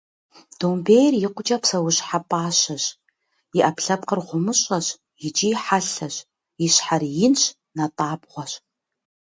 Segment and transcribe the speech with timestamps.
[0.59, 2.83] Домбейр икъукӏэ псэущхьэ пӏащэщ,
[3.57, 4.87] и ӏэпкълъэпкъыр гъумыщӏэщ
[5.27, 6.15] икӏи хьэлъэщ,
[6.63, 7.41] и щхьэр инщ,
[7.77, 8.51] натӏабгъуэщ.